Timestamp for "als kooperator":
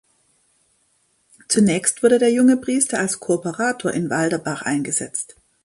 2.97-3.91